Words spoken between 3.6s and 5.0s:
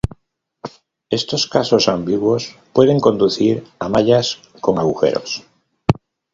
a mallas con